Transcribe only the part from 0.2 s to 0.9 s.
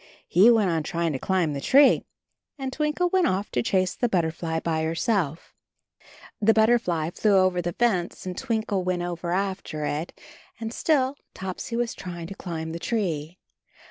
He went on